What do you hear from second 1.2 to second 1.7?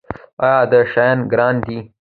ګران